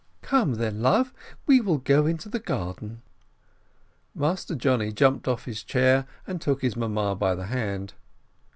[0.23, 1.13] "Come, then, love,
[1.45, 3.03] we will go into the garden."
[4.15, 7.93] Master Johnny jumped off his chair, and took his mamma by the hand.